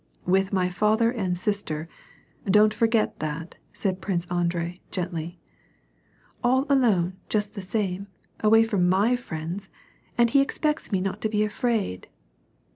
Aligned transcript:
"With 0.35 0.51
my 0.51 0.67
father 0.67 1.11
and 1.11 1.37
sister, 1.37 1.87
don't 2.49 2.73
forget 2.73 3.19
that," 3.19 3.53
said 3.71 4.01
Prince 4.01 4.25
Andrei, 4.31 4.81
gently." 4.89 5.39
All 6.43 6.65
alone, 6.69 7.17
just 7.29 7.53
the 7.53 7.61
same, 7.61 8.07
away 8.39 8.63
from 8.63 8.89
mi/ 8.89 9.15
friends— 9.15 9.69
and 10.17 10.31
he 10.31 10.41
expects 10.41 10.91
me 10.91 11.01
not 11.01 11.21
to 11.21 11.29
be 11.29 11.43
afraid." 11.43 12.07